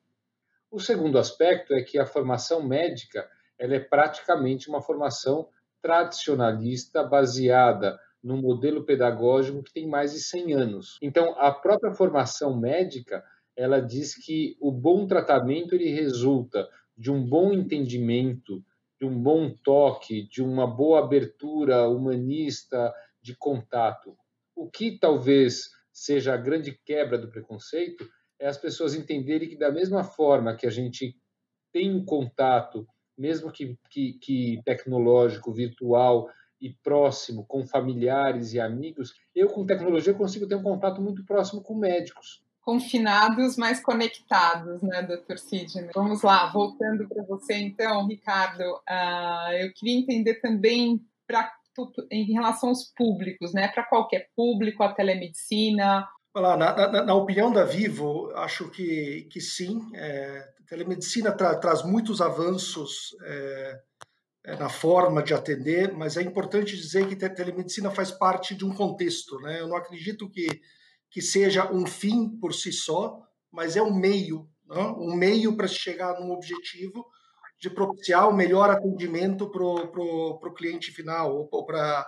O 0.71 0.81
segundo 0.81 1.19
aspecto 1.19 1.73
é 1.73 1.83
que 1.83 1.99
a 1.99 2.07
formação 2.07 2.63
médica 2.63 3.29
ela 3.59 3.75
é 3.75 3.81
praticamente 3.81 4.69
uma 4.69 4.83
formação 4.83 5.49
tradicionalista 5.83 7.03
baseada 7.03 7.99
num 8.23 8.41
modelo 8.41 8.85
pedagógico 8.85 9.63
que 9.63 9.73
tem 9.73 9.87
mais 9.87 10.13
de 10.13 10.21
100 10.21 10.55
anos. 10.55 10.99
Então, 11.01 11.39
a 11.39 11.53
própria 11.53 11.93
formação 11.93 12.59
médica, 12.59 13.25
ela 13.57 13.81
diz 13.81 14.15
que 14.15 14.57
o 14.61 14.73
bom 14.73 15.07
tratamento 15.07 15.75
ele 15.75 15.91
resulta 15.91 16.69
de 16.97 17.11
um 17.11 17.25
bom 17.25 17.53
entendimento, 17.53 18.63
de 19.01 19.07
um 19.07 19.23
bom 19.23 19.55
toque, 19.63 20.29
de 20.29 20.43
uma 20.43 20.67
boa 20.67 20.99
abertura 20.99 21.89
humanista 21.89 22.93
de 23.23 23.37
contato. 23.37 24.17
O 24.55 24.69
que 24.69 24.99
talvez 24.99 25.71
seja 25.93 26.35
a 26.35 26.37
grande 26.37 26.73
quebra 26.85 27.17
do 27.17 27.31
preconceito 27.31 28.09
é 28.41 28.47
as 28.47 28.57
pessoas 28.57 28.95
entenderem 28.95 29.49
que 29.49 29.57
da 29.57 29.71
mesma 29.71 30.03
forma 30.03 30.57
que 30.57 30.67
a 30.67 30.71
gente 30.71 31.17
tem 31.73 31.95
um 31.95 32.05
contato, 32.05 32.87
mesmo 33.19 33.51
que, 33.51 33.77
que, 33.91 34.13
que 34.15 34.63
tecnológico, 34.65 35.53
virtual, 35.53 36.29
e 36.61 36.71
próximo 36.83 37.45
com 37.47 37.67
familiares 37.67 38.53
e 38.53 38.61
amigos, 38.61 39.15
eu 39.35 39.49
com 39.49 39.67
tecnologia 39.67 40.15
consigo 40.15 40.47
ter 40.47 40.57
um 40.57 40.63
contato 40.63 41.01
muito 41.01 41.25
próximo 41.25 41.63
com 41.63 41.75
médicos. 41.75 42.43
Confinados, 42.61 43.57
mas 43.57 43.81
conectados, 43.81 44.83
né, 44.83 45.03
doutor 45.03 45.39
Sidney? 45.39 45.91
Vamos 45.95 46.23
lá, 46.23 46.51
voltando 46.53 47.09
para 47.09 47.23
você 47.25 47.55
então, 47.55 48.07
Ricardo, 48.07 48.63
uh, 48.63 49.53
eu 49.59 49.73
queria 49.73 49.99
entender 49.99 50.35
também 50.41 51.01
para 51.27 51.57
em 52.11 52.33
relação 52.33 52.71
aos 52.71 52.93
públicos, 52.93 53.55
né? 53.55 53.69
Para 53.69 53.85
qualquer 53.85 54.29
público, 54.35 54.83
a 54.83 54.93
telemedicina. 54.93 56.09
Olá, 56.39 56.57
na, 56.57 56.73
na, 56.73 57.03
na, 57.03 57.15
opinião 57.17 57.53
da 57.53 57.65
Vivo, 57.65 58.31
acho 58.37 58.71
que, 58.71 59.27
que 59.29 59.41
sim. 59.41 59.91
É, 59.93 60.49
telemedicina 60.69 61.33
tra, 61.33 61.57
traz 61.57 61.83
muitos 61.83 62.21
avanços 62.21 63.17
é, 63.25 63.81
é, 64.45 64.57
na 64.57 64.69
forma 64.69 65.21
de 65.21 65.35
atender, 65.35 65.93
mas 65.93 66.17
é 66.17 66.23
importante 66.23 66.77
dizer 66.77 67.09
que 67.09 67.17
telemedicina 67.17 67.91
faz 67.91 68.13
parte 68.13 68.55
de 68.55 68.65
um 68.65 68.73
contexto. 68.73 69.37
Né? 69.41 69.61
Eu 69.61 69.67
não 69.67 69.77
acredito 69.77 70.31
que, 70.31 70.47
que 71.11 71.21
seja 71.21 71.73
um 71.73 71.85
fim 71.85 72.29
por 72.39 72.55
si 72.55 72.71
só, 72.71 73.19
mas 73.51 73.75
é 73.77 73.83
um 73.83 73.93
meio, 73.93 74.49
né? 74.65 74.95
um 74.97 75.17
meio 75.17 75.57
para 75.57 75.67
chegar 75.67 76.21
num 76.21 76.31
objetivo 76.31 77.05
de 77.61 77.69
propiciar 77.69 78.29
o 78.29 78.33
melhor 78.33 78.71
atendimento 78.71 79.51
para 79.51 79.65
o 79.65 80.55
cliente 80.55 80.93
final, 80.93 81.49
ou 81.51 81.67
para 81.67 82.07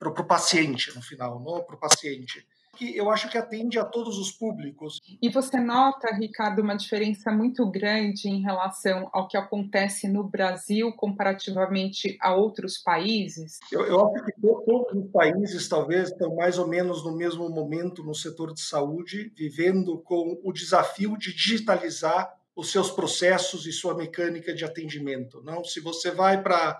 o 0.00 0.24
paciente 0.24 0.94
no 0.94 1.02
final, 1.02 1.42
para 1.66 1.74
o 1.74 1.80
paciente 1.80 2.46
que 2.76 2.96
eu 2.96 3.10
acho 3.10 3.28
que 3.28 3.38
atende 3.38 3.78
a 3.78 3.84
todos 3.84 4.18
os 4.18 4.32
públicos. 4.32 5.00
E 5.20 5.28
você 5.28 5.60
nota, 5.60 6.14
Ricardo, 6.14 6.62
uma 6.62 6.76
diferença 6.76 7.30
muito 7.30 7.70
grande 7.70 8.28
em 8.28 8.40
relação 8.40 9.08
ao 9.12 9.28
que 9.28 9.36
acontece 9.36 10.08
no 10.08 10.24
Brasil 10.24 10.92
comparativamente 10.92 12.16
a 12.20 12.34
outros 12.34 12.78
países? 12.78 13.58
Eu, 13.70 13.86
eu 13.86 14.06
acho 14.06 14.24
que 14.24 14.32
todos 14.40 15.04
os 15.04 15.10
países 15.10 15.68
talvez 15.68 16.10
estão 16.10 16.34
mais 16.34 16.58
ou 16.58 16.66
menos 16.66 17.04
no 17.04 17.16
mesmo 17.16 17.48
momento 17.48 18.02
no 18.02 18.14
setor 18.14 18.52
de 18.54 18.60
saúde, 18.60 19.32
vivendo 19.36 19.98
com 19.98 20.40
o 20.42 20.52
desafio 20.52 21.16
de 21.18 21.34
digitalizar 21.34 22.32
os 22.54 22.70
seus 22.70 22.90
processos 22.90 23.66
e 23.66 23.72
sua 23.72 23.94
mecânica 23.94 24.54
de 24.54 24.64
atendimento. 24.64 25.42
Não, 25.42 25.64
se 25.64 25.80
você 25.80 26.10
vai 26.10 26.42
para 26.42 26.78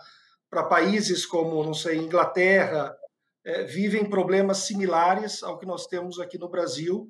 para 0.53 0.65
países 0.65 1.25
como, 1.25 1.65
não 1.65 1.73
sei, 1.73 1.97
Inglaterra, 1.97 2.95
é, 3.45 3.65
vivem 3.65 4.09
problemas 4.09 4.59
similares 4.59 5.43
ao 5.43 5.59
que 5.59 5.67
nós 5.67 5.87
temos 5.87 6.19
aqui 6.19 6.39
no 6.39 6.49
Brasil, 6.49 7.09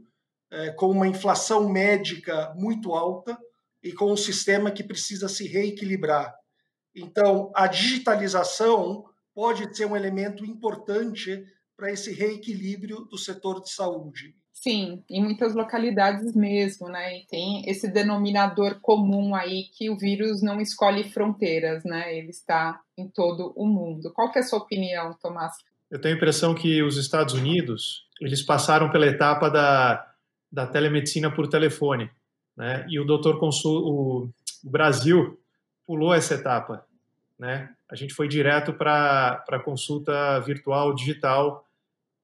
é, 0.51 0.71
com 0.73 0.87
uma 0.87 1.07
inflação 1.07 1.69
médica 1.69 2.53
muito 2.57 2.93
alta 2.93 3.39
e 3.83 3.93
com 3.93 4.13
um 4.13 4.17
sistema 4.17 4.71
que 4.71 4.85
precisa 4.85 5.29
se 5.29 5.47
reequilibrar. 5.47 6.35
Então, 6.95 7.51
a 7.55 7.67
digitalização 7.67 9.05
pode 9.35 9.75
ser 9.75 9.87
um 9.87 9.97
elemento 9.97 10.45
importante 10.45 11.43
para 11.77 11.91
esse 11.91 12.13
reequilíbrio 12.13 13.07
do 13.07 13.17
setor 13.17 13.63
de 13.63 13.73
saúde. 13.73 14.35
Sim, 14.53 15.03
em 15.11 15.21
muitas 15.21 15.55
localidades 15.55 16.37
mesmo, 16.37 16.89
né? 16.89 17.19
E 17.19 17.27
tem 17.27 17.69
esse 17.69 17.91
denominador 17.91 18.79
comum 18.81 19.35
aí 19.35 19.65
que 19.77 19.91
o 19.91 19.97
vírus 19.97 20.41
não 20.41 20.61
escolhe 20.61 21.11
fronteiras, 21.11 21.83
né? 21.83 22.17
Ele 22.17 22.31
está 22.31 22.81
em 22.97 23.09
todo 23.09 23.53
o 23.57 23.67
mundo. 23.67 24.13
Qual 24.15 24.31
que 24.31 24.39
é 24.39 24.43
a 24.43 24.45
sua 24.45 24.61
opinião, 24.61 25.17
Tomás? 25.21 25.53
Eu 25.93 26.01
tenho 26.01 26.15
a 26.15 26.17
impressão 26.17 26.55
que 26.55 26.83
os 26.83 26.97
Estados 26.97 27.35
Unidos 27.35 28.07
eles 28.19 28.41
passaram 28.41 28.89
pela 28.89 29.07
etapa 29.07 29.51
da, 29.51 30.11
da 30.51 30.67
telemedicina 30.67 31.31
por 31.31 31.47
telefone, 31.49 32.11
né? 32.57 32.87
E 32.89 32.99
o 32.99 33.05
doutor 33.05 33.39
Consul, 33.39 33.83
o, 33.85 34.31
o 34.65 34.71
Brasil 34.71 35.39
pulou 35.87 36.15
essa 36.15 36.33
etapa, 36.33 36.83
né? 37.39 37.69
A 37.91 37.95
gente 37.95 38.15
foi 38.15 38.27
direto 38.27 38.73
para 38.73 39.61
consulta 39.63 40.41
virtual 40.41 40.95
digital 40.95 41.69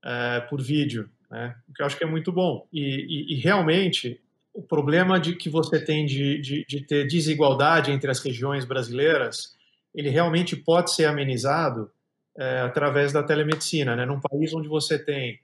é, 0.02 0.40
por 0.40 0.62
vídeo, 0.62 1.10
né? 1.30 1.54
O 1.68 1.74
que 1.74 1.82
eu 1.82 1.86
acho 1.86 1.98
que 1.98 2.04
é 2.04 2.06
muito 2.06 2.32
bom. 2.32 2.66
E, 2.72 2.80
e, 2.80 3.34
e 3.34 3.36
realmente 3.36 4.18
o 4.54 4.62
problema 4.62 5.20
de 5.20 5.36
que 5.36 5.50
você 5.50 5.78
tem 5.78 6.06
de, 6.06 6.40
de, 6.40 6.64
de 6.66 6.80
ter 6.80 7.06
desigualdade 7.06 7.92
entre 7.92 8.10
as 8.10 8.20
regiões 8.20 8.64
brasileiras, 8.64 9.54
ele 9.94 10.08
realmente 10.08 10.56
pode 10.56 10.94
ser 10.94 11.04
amenizado 11.04 11.90
é, 12.38 12.60
através 12.60 13.12
da 13.12 13.22
telemedicina. 13.22 13.96
Né? 13.96 14.06
Num 14.06 14.20
país 14.20 14.54
onde 14.54 14.68
você 14.68 14.98
tem 14.98 15.40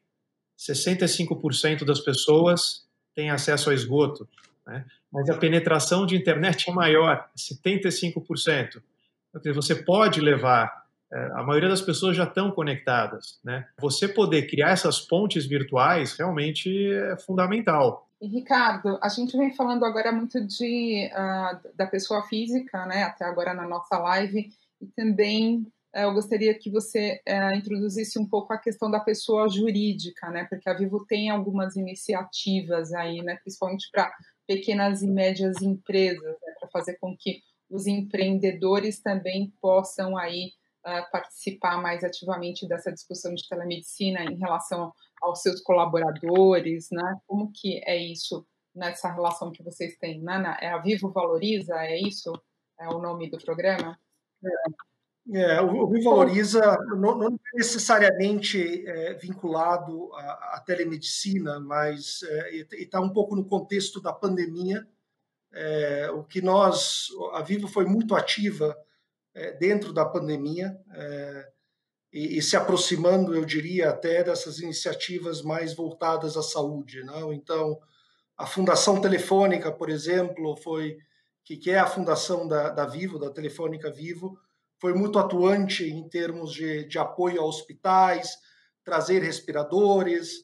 65% 0.59 1.85
das 1.85 2.01
pessoas 2.01 2.87
têm 3.15 3.31
acesso 3.31 3.71
a 3.71 3.75
esgoto, 3.75 4.29
né? 4.67 4.85
mas 5.13 5.29
a 5.29 5.37
penetração 5.37 6.07
de 6.07 6.17
internet 6.17 6.71
é 6.71 6.73
maior, 6.73 7.29
75%. 7.37 8.81
Então, 9.35 9.55
você 9.55 9.75
pode 9.75 10.21
levar, 10.21 10.85
é, 11.13 11.27
a 11.35 11.43
maioria 11.43 11.69
das 11.69 11.83
pessoas 11.83 12.17
já 12.17 12.25
estão 12.25 12.53
conectadas. 12.53 13.41
Né? 13.45 13.67
Você 13.81 14.07
poder 14.07 14.47
criar 14.47 14.71
essas 14.71 15.01
pontes 15.01 15.47
virtuais 15.47 16.17
realmente 16.17 16.93
é 16.93 17.17
fundamental. 17.17 18.09
E, 18.21 18.29
Ricardo, 18.29 18.99
a 19.03 19.09
gente 19.09 19.37
vem 19.37 19.55
falando 19.55 19.85
agora 19.85 20.13
muito 20.13 20.41
de, 20.47 21.11
uh, 21.13 21.77
da 21.77 21.87
pessoa 21.87 22.23
física, 22.23 22.87
né, 22.87 23.03
até 23.03 23.25
agora 23.25 23.53
na 23.53 23.69
nossa 23.69 23.99
live, 23.99 24.51
e 24.81 24.87
também 24.87 25.67
eu 26.03 26.13
gostaria 26.13 26.53
que 26.59 26.71
você 26.71 27.21
é, 27.25 27.57
introduzisse 27.57 28.19
um 28.19 28.29
pouco 28.29 28.53
a 28.53 28.59
questão 28.59 28.91
da 28.91 28.99
pessoa 28.99 29.49
jurídica, 29.49 30.29
né? 30.31 30.45
Porque 30.49 30.69
a 30.69 30.75
Vivo 30.75 31.05
tem 31.07 31.31
algumas 31.31 31.77
iniciativas 31.77 32.93
aí, 32.93 33.23
né? 33.23 33.37
Principalmente 33.37 33.89
para 33.93 34.13
pequenas 34.47 35.03
e 35.03 35.07
médias 35.07 35.63
empresas, 35.63 36.23
né? 36.23 36.55
para 36.59 36.69
fazer 36.71 36.99
com 36.99 37.17
que 37.17 37.41
os 37.71 37.87
empreendedores 37.87 39.01
também 39.01 39.53
possam 39.61 40.17
aí 40.17 40.53
uh, 40.87 41.11
participar 41.11 41.81
mais 41.81 42.05
ativamente 42.05 42.69
dessa 42.69 42.93
discussão 42.93 43.35
de 43.35 43.49
telemedicina 43.49 44.25
em 44.25 44.37
relação 44.37 44.93
aos 45.23 45.41
seus 45.43 45.61
colaboradores, 45.61 46.89
né? 46.91 47.17
Como 47.27 47.53
que 47.53 47.81
é 47.87 47.97
isso 47.97 48.47
nessa 48.75 49.13
relação 49.13 49.53
que 49.53 49.63
vocês 49.63 49.97
têm, 49.99 50.21
né? 50.21 50.57
É 50.61 50.71
a 50.71 50.79
Vivo 50.79 51.11
Valoriza, 51.11 51.75
é 51.77 52.01
isso? 52.01 52.33
É 52.79 52.89
o 52.89 52.99
nome 52.99 53.31
do 53.31 53.39
programa? 53.39 53.99
É. 54.45 54.94
É, 55.33 55.61
o, 55.62 55.85
o 55.85 56.02
Valoriza 56.02 56.61
não, 56.97 57.16
não 57.16 57.40
necessariamente 57.54 58.87
é, 58.87 59.14
vinculado 59.14 60.12
à, 60.14 60.57
à, 60.57 60.62
telemedicina, 60.64 61.59
mas 61.59 62.23
é, 62.23 62.57
está 62.73 63.00
um 63.00 63.09
pouco 63.09 63.35
no 63.35 63.47
contexto 63.47 64.02
da 64.02 64.12
pandemia. 64.12 64.87
É, 65.52 66.11
o 66.11 66.25
que 66.25 66.43
nós, 66.43 67.09
a 67.33 67.40
Vivo 67.40 67.66
foi 67.66 67.87
muito 67.87 68.14
ativa 68.14 68.76
é, 69.35 69.52
dentro 69.52 69.93
da 69.93 70.04
pandemia 70.04 70.78
é, 70.93 71.49
e, 72.12 72.38
e, 72.38 72.43
se 72.43 72.57
aproximando, 72.57 73.35
eu 73.35 73.45
diria, 73.45 73.90
até 73.90 74.23
dessas 74.23 74.59
iniciativas 74.59 75.43
mais 75.43 75.75
voltadas 75.75 76.37
à 76.37 76.43
saúde. 76.43 77.02
Não? 77.02 77.33
Então, 77.33 77.81
a 78.37 78.47
Fundação 78.47 79.00
Telefônica, 79.00 79.73
por 79.73 79.88
exemplo, 79.88 80.57
foi 80.57 80.99
que, 81.43 81.57
que 81.57 81.71
é 81.71 81.78
a 81.78 81.87
fundação 81.87 82.47
da, 82.47 82.69
da 82.71 82.87
Vivo, 82.87 83.19
da 83.19 83.31
Telefônica 83.31 83.90
Vivo, 83.90 84.38
foi 84.85 84.93
muito 84.93 85.19
atuante 85.19 85.83
em 85.88 86.07
termos 86.11 86.53
de, 86.53 86.85
de 86.85 86.99
apoio 86.99 87.41
a 87.41 87.47
hospitais, 87.47 88.37
trazer 88.85 89.23
respiradores 89.23 90.41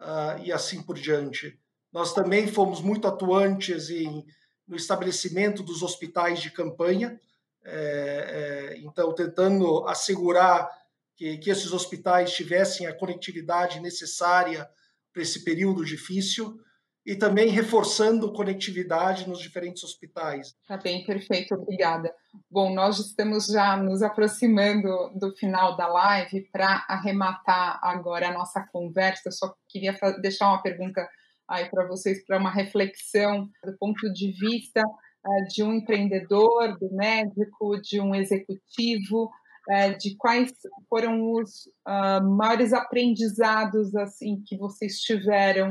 uh, 0.00 0.42
e 0.42 0.50
assim 0.50 0.82
por 0.82 0.98
diante. 0.98 1.56
Nós 1.92 2.12
também 2.12 2.48
fomos 2.48 2.80
muito 2.80 3.06
atuantes 3.06 3.90
em, 3.90 4.26
no 4.66 4.74
estabelecimento 4.74 5.62
dos 5.62 5.80
hospitais 5.80 6.42
de 6.42 6.50
campanha, 6.50 7.20
é, 7.64 8.72
é, 8.74 8.78
então 8.78 9.14
tentando 9.14 9.86
assegurar 9.86 10.68
que, 11.14 11.38
que 11.38 11.48
esses 11.48 11.72
hospitais 11.72 12.32
tivessem 12.32 12.88
a 12.88 12.98
conectividade 12.98 13.78
necessária 13.78 14.68
para 15.12 15.22
esse 15.22 15.44
período 15.44 15.84
difícil. 15.84 16.60
E 17.06 17.14
também 17.14 17.48
reforçando 17.48 18.32
conectividade 18.32 19.28
nos 19.28 19.38
diferentes 19.38 19.84
hospitais. 19.84 20.54
Tá 20.66 20.78
bem, 20.78 21.04
perfeito, 21.04 21.54
obrigada. 21.54 22.14
Bom, 22.50 22.72
nós 22.74 22.98
estamos 22.98 23.46
já 23.46 23.76
nos 23.76 24.02
aproximando 24.02 24.88
do 25.14 25.34
final 25.36 25.76
da 25.76 25.86
live 25.86 26.48
para 26.50 26.84
arrematar 26.88 27.78
agora 27.82 28.28
a 28.28 28.32
nossa 28.32 28.66
conversa. 28.72 29.22
Eu 29.26 29.32
só 29.32 29.54
queria 29.68 29.94
deixar 30.22 30.48
uma 30.48 30.62
pergunta 30.62 31.06
aí 31.46 31.68
para 31.68 31.86
vocês 31.86 32.24
para 32.24 32.38
uma 32.38 32.50
reflexão 32.50 33.48
do 33.62 33.76
ponto 33.78 34.10
de 34.12 34.32
vista 34.32 34.80
uh, 34.80 35.48
de 35.48 35.62
um 35.62 35.74
empreendedor, 35.74 36.78
do 36.78 36.90
médico, 36.94 37.78
de 37.82 38.00
um 38.00 38.14
executivo, 38.14 39.30
uh, 39.68 39.98
de 39.98 40.16
quais 40.16 40.52
foram 40.88 41.20
os 41.32 41.66
uh, 41.86 42.24
maiores 42.36 42.72
aprendizados 42.72 43.94
assim 43.94 44.42
que 44.46 44.56
vocês 44.56 45.00
tiveram 45.00 45.68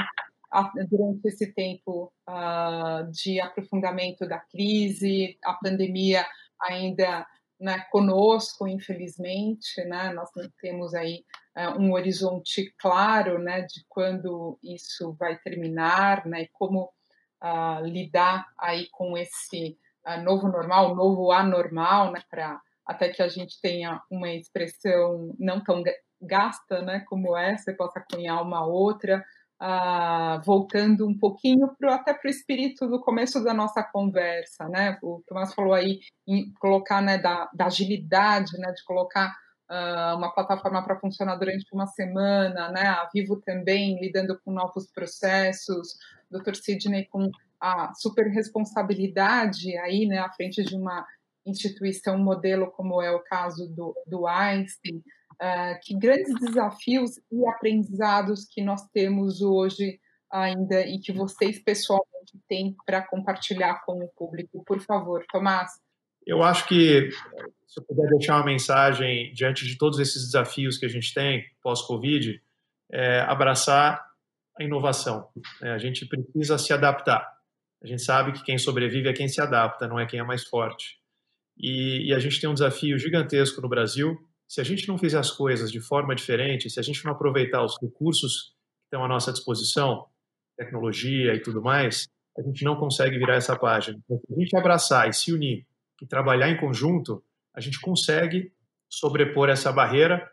durante 0.89 1.27
esse 1.27 1.51
tempo 1.53 2.13
uh, 2.29 3.09
de 3.11 3.39
aprofundamento 3.39 4.27
da 4.27 4.39
crise, 4.39 5.37
a 5.43 5.53
pandemia 5.53 6.25
ainda 6.61 7.25
né, 7.59 7.79
conosco, 7.91 8.67
infelizmente, 8.67 9.83
né, 9.85 10.11
nós 10.13 10.29
não 10.35 10.47
temos 10.59 10.93
aí 10.93 11.23
uh, 11.57 11.79
um 11.79 11.93
horizonte 11.93 12.73
claro 12.77 13.39
né, 13.39 13.61
de 13.61 13.85
quando 13.87 14.59
isso 14.61 15.13
vai 15.19 15.37
terminar, 15.39 16.25
né, 16.25 16.43
e 16.43 16.49
como 16.51 16.91
uh, 17.43 17.83
lidar 17.85 18.45
aí 18.59 18.87
com 18.91 19.17
esse 19.17 19.77
novo 20.23 20.49
normal, 20.49 20.93
novo 20.93 21.31
anormal, 21.31 22.11
né, 22.11 22.21
para 22.29 22.61
até 22.85 23.07
que 23.07 23.23
a 23.23 23.29
gente 23.29 23.61
tenha 23.61 24.01
uma 24.11 24.29
expressão 24.29 25.33
não 25.39 25.63
tão 25.63 25.81
gasta, 26.21 26.81
né, 26.81 27.03
como 27.07 27.37
essa, 27.37 27.71
e 27.71 27.77
possa 27.77 28.03
cunhar 28.11 28.41
uma 28.41 28.65
outra, 28.65 29.23
ah, 29.65 30.41
voltando 30.45 31.07
um 31.07 31.17
pouquinho 31.17 31.73
pro, 31.79 31.89
até 31.89 32.13
para 32.13 32.27
o 32.27 32.29
espírito 32.29 32.85
do 32.85 32.99
começo 32.99 33.41
da 33.41 33.53
nossa 33.53 33.81
conversa, 33.81 34.67
né? 34.67 34.97
O 35.01 35.23
Tomás 35.25 35.53
falou 35.53 35.73
aí 35.73 36.01
em 36.27 36.51
colocar, 36.59 37.01
né, 37.01 37.17
da, 37.17 37.49
da 37.53 37.67
agilidade, 37.67 38.57
né, 38.57 38.73
de 38.73 38.83
colocar 38.83 39.33
uh, 39.71 40.17
uma 40.17 40.33
plataforma 40.33 40.83
para 40.83 40.99
funcionar 40.99 41.37
durante 41.37 41.65
uma 41.71 41.87
semana, 41.87 42.73
né? 42.73 42.87
A 42.87 43.09
Vivo 43.13 43.39
também 43.39 43.97
lidando 44.01 44.37
com 44.43 44.51
novos 44.51 44.91
processos, 44.91 45.97
Dr. 46.29 46.55
Sidney 46.55 47.05
com 47.05 47.31
a 47.57 47.93
super 47.93 48.27
responsabilidade 48.27 49.77
aí, 49.77 50.05
né, 50.05 50.19
à 50.19 50.29
frente 50.33 50.61
de 50.61 50.75
uma 50.75 51.07
instituição 51.45 52.17
modelo 52.17 52.69
como 52.69 53.01
é 53.01 53.11
o 53.11 53.23
caso 53.23 53.65
do, 53.69 53.95
do 54.05 54.27
Einstein, 54.27 55.01
uh, 55.43 55.79
que 55.81 55.97
grandes 55.97 56.33
desafios 56.39 57.17
e 57.29 57.45
aprendizados 57.47 58.47
que 58.49 58.63
nós 58.63 58.81
temos 58.93 59.41
hoje 59.41 59.99
ainda 60.31 60.81
e 60.87 60.99
que 60.99 61.11
vocês 61.11 61.59
pessoalmente 61.59 62.39
têm 62.47 62.75
para 62.85 63.05
compartilhar 63.05 63.83
com 63.85 64.03
o 64.03 64.07
público. 64.15 64.63
Por 64.65 64.79
favor, 64.79 65.23
Tomás. 65.29 65.69
Eu 66.25 66.41
acho 66.41 66.65
que, 66.67 67.09
se 67.67 67.79
eu 67.79 67.83
puder 67.83 68.07
deixar 68.09 68.37
uma 68.37 68.45
mensagem 68.45 69.31
diante 69.33 69.67
de 69.67 69.77
todos 69.77 69.99
esses 69.99 70.23
desafios 70.25 70.77
que 70.77 70.85
a 70.85 70.89
gente 70.89 71.13
tem 71.13 71.43
pós-Covid, 71.61 72.41
é 72.91 73.19
abraçar 73.21 74.01
a 74.57 74.63
inovação. 74.63 75.29
Né? 75.61 75.71
A 75.71 75.77
gente 75.77 76.05
precisa 76.05 76.57
se 76.57 76.71
adaptar. 76.71 77.29
A 77.83 77.87
gente 77.87 78.01
sabe 78.01 78.31
que 78.31 78.43
quem 78.43 78.57
sobrevive 78.57 79.09
é 79.09 79.13
quem 79.13 79.27
se 79.27 79.41
adapta, 79.41 79.87
não 79.87 79.99
é 79.99 80.05
quem 80.05 80.19
é 80.19 80.23
mais 80.23 80.45
forte. 80.45 80.97
E, 81.57 82.09
e 82.09 82.13
a 82.13 82.19
gente 82.19 82.39
tem 82.39 82.49
um 82.49 82.53
desafio 82.53 82.97
gigantesco 82.97 83.61
no 83.61 83.67
Brasil, 83.67 84.17
se 84.47 84.61
a 84.61 84.63
gente 84.63 84.87
não 84.87 84.97
fizer 84.97 85.17
as 85.17 85.31
coisas 85.31 85.71
de 85.71 85.79
forma 85.79 86.15
diferente, 86.15 86.69
se 86.69 86.79
a 86.79 86.83
gente 86.83 87.03
não 87.05 87.13
aproveitar 87.13 87.63
os 87.63 87.75
recursos 87.81 88.53
que 88.79 88.85
estão 88.85 89.03
à 89.03 89.07
nossa 89.07 89.31
disposição, 89.31 90.07
tecnologia 90.57 91.33
e 91.33 91.41
tudo 91.41 91.61
mais, 91.61 92.07
a 92.37 92.41
gente 92.41 92.63
não 92.63 92.75
consegue 92.75 93.17
virar 93.17 93.35
essa 93.35 93.57
página. 93.57 93.99
Então, 94.03 94.17
se 94.17 94.33
a 94.33 94.39
gente 94.39 94.57
abraçar 94.57 95.09
e 95.09 95.13
se 95.13 95.33
unir 95.33 95.65
e 96.01 96.05
trabalhar 96.05 96.49
em 96.49 96.59
conjunto, 96.59 97.23
a 97.55 97.61
gente 97.61 97.79
consegue 97.79 98.51
sobrepor 98.89 99.49
essa 99.49 99.71
barreira 99.71 100.29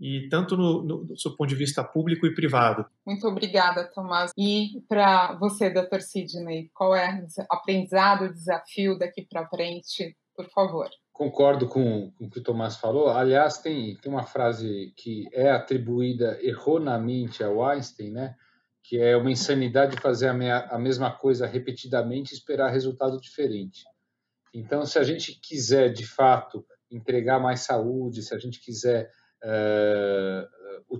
e 0.00 0.28
tanto 0.28 0.56
no, 0.56 0.82
no, 0.82 1.04
do 1.04 1.18
seu 1.18 1.36
ponto 1.36 1.48
de 1.48 1.54
vista 1.54 1.84
público 1.84 2.26
e 2.26 2.34
privado. 2.34 2.84
Muito 3.06 3.26
obrigada, 3.26 3.84
Tomás. 3.92 4.32
E 4.36 4.82
para 4.88 5.36
você, 5.38 5.70
Dr. 5.70 6.00
Sidney, 6.00 6.70
qual 6.74 6.94
é 6.94 7.24
o 7.38 7.44
aprendizado, 7.50 8.24
o 8.24 8.32
desafio 8.32 8.98
daqui 8.98 9.26
para 9.28 9.48
frente, 9.48 10.16
por 10.36 10.48
favor? 10.50 10.88
Concordo 11.14 11.68
com, 11.68 12.10
com 12.10 12.24
o 12.24 12.28
que 12.28 12.40
o 12.40 12.42
Tomás 12.42 12.76
falou. 12.76 13.08
Aliás, 13.08 13.58
tem, 13.58 13.96
tem 13.96 14.10
uma 14.10 14.24
frase 14.24 14.92
que 14.96 15.28
é 15.32 15.48
atribuída 15.48 16.36
erroneamente 16.42 17.42
ao 17.44 17.64
Einstein, 17.64 18.10
né? 18.10 18.34
que 18.82 18.98
é 18.98 19.16
uma 19.16 19.30
insanidade 19.30 19.96
fazer 20.00 20.26
a, 20.26 20.34
meia, 20.34 20.66
a 20.66 20.76
mesma 20.76 21.16
coisa 21.16 21.46
repetidamente 21.46 22.32
e 22.32 22.36
esperar 22.36 22.72
resultado 22.72 23.18
diferente. 23.20 23.84
Então, 24.52 24.84
se 24.84 24.98
a 24.98 25.04
gente 25.04 25.40
quiser, 25.40 25.90
de 25.90 26.04
fato, 26.04 26.66
entregar 26.90 27.38
mais 27.38 27.60
saúde, 27.60 28.20
se 28.20 28.34
a 28.34 28.38
gente 28.38 28.60
quiser 28.60 29.08
uh, 29.44 30.98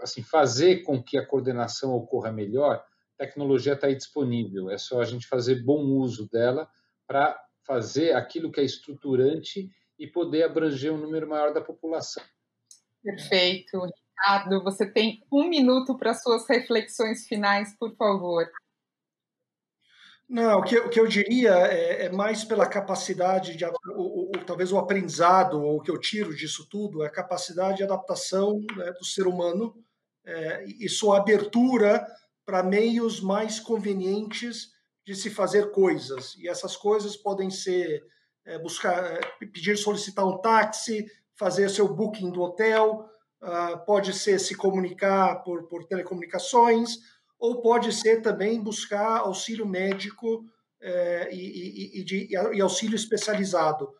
assim, 0.00 0.22
fazer 0.22 0.82
com 0.84 1.02
que 1.02 1.18
a 1.18 1.26
coordenação 1.26 1.94
ocorra 1.94 2.32
melhor, 2.32 2.76
a 2.76 3.24
tecnologia 3.24 3.74
está 3.74 3.88
aí 3.88 3.94
disponível. 3.94 4.70
É 4.70 4.78
só 4.78 5.02
a 5.02 5.04
gente 5.04 5.26
fazer 5.26 5.62
bom 5.62 5.84
uso 5.84 6.28
dela 6.30 6.66
para 7.06 7.38
fazer 7.66 8.12
aquilo 8.12 8.50
que 8.50 8.60
é 8.60 8.64
estruturante 8.64 9.70
e 9.98 10.06
poder 10.06 10.44
abranger 10.44 10.92
um 10.92 10.98
número 10.98 11.28
maior 11.28 11.52
da 11.52 11.60
população. 11.60 12.22
Perfeito. 13.02 13.78
Ricardo, 13.84 14.62
você 14.62 14.86
tem 14.86 15.22
um 15.30 15.48
minuto 15.48 15.96
para 15.96 16.14
suas 16.14 16.48
reflexões 16.48 17.26
finais, 17.26 17.76
por 17.78 17.94
favor. 17.96 18.48
Não, 20.28 20.60
o 20.60 20.62
que, 20.62 20.78
o 20.78 20.88
que 20.88 20.98
eu 20.98 21.06
diria 21.06 21.52
é, 21.68 22.06
é, 22.06 22.10
mais 22.10 22.44
pela 22.44 22.66
capacidade 22.66 23.56
de, 23.56 23.64
o, 23.64 24.30
o, 24.30 24.44
talvez 24.46 24.72
o 24.72 24.78
aprendizado, 24.78 25.62
ou 25.62 25.76
o 25.76 25.80
que 25.82 25.90
eu 25.90 26.00
tiro 26.00 26.34
disso 26.34 26.66
tudo, 26.68 27.02
é 27.02 27.06
a 27.06 27.12
capacidade 27.12 27.78
de 27.78 27.84
adaptação 27.84 28.58
né, 28.74 28.90
do 28.92 29.04
ser 29.04 29.26
humano 29.26 29.74
é, 30.24 30.64
e 30.64 30.88
sua 30.88 31.18
abertura 31.18 32.06
para 32.46 32.62
meios 32.62 33.20
mais 33.20 33.60
convenientes 33.60 34.73
de 35.04 35.14
se 35.14 35.30
fazer 35.30 35.70
coisas. 35.70 36.34
E 36.38 36.48
essas 36.48 36.76
coisas 36.76 37.16
podem 37.16 37.50
ser 37.50 38.04
é, 38.44 38.58
buscar, 38.58 39.04
é, 39.04 39.20
pedir 39.38 39.76
solicitar 39.76 40.26
um 40.26 40.38
táxi, 40.38 41.06
fazer 41.36 41.68
seu 41.68 41.88
booking 41.88 42.30
do 42.30 42.42
hotel, 42.42 43.08
uh, 43.42 43.84
pode 43.84 44.12
ser 44.12 44.38
se 44.38 44.54
comunicar 44.54 45.42
por, 45.42 45.66
por 45.68 45.84
telecomunicações, 45.84 46.98
ou 47.38 47.60
pode 47.60 47.92
ser 47.92 48.22
também 48.22 48.62
buscar 48.62 49.18
auxílio 49.18 49.66
médico 49.66 50.44
é, 50.80 51.28
e, 51.32 52.00
e, 52.00 52.04
de, 52.04 52.28
e, 52.30 52.60
auxílio 52.60 52.94
especializado. 52.94 53.90